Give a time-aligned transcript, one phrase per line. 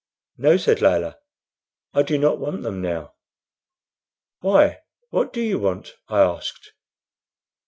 [0.35, 1.19] "No," said Layelah,
[1.93, 3.13] "I do not want them now."
[4.39, 4.79] "Why,
[5.11, 6.73] what do you want?" I asked.